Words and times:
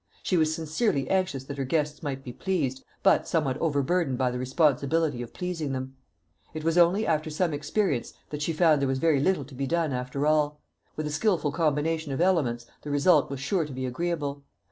She 0.23 0.35
was 0.35 0.51
sincerely 0.51 1.07
anxious 1.11 1.43
that 1.43 1.59
her 1.59 1.63
guests 1.63 2.01
might 2.01 2.23
be 2.23 2.33
pleased, 2.33 2.83
but 3.03 3.27
somewhat 3.27 3.59
over 3.59 3.83
burdened 3.83 4.17
by 4.17 4.31
the 4.31 4.39
responsibility 4.39 5.21
of 5.21 5.31
pleasing 5.31 5.73
them. 5.73 5.95
It 6.55 6.63
was 6.63 6.75
only 6.75 7.05
after 7.05 7.29
some 7.29 7.53
experience 7.53 8.11
that 8.31 8.41
she 8.41 8.51
found 8.51 8.81
there 8.81 8.87
was 8.87 8.97
very 8.97 9.19
little 9.19 9.45
to 9.45 9.53
be 9.53 9.67
done, 9.67 9.93
after 9.93 10.25
all. 10.25 10.59
With 10.95 11.05
a 11.05 11.11
skilful 11.11 11.51
combination 11.51 12.11
of 12.11 12.19
elements, 12.19 12.65
the 12.81 12.89
result 12.89 13.29
was 13.29 13.39
sure 13.41 13.63
to 13.63 13.71
be 13.73 13.85
agreeable. 13.85 14.43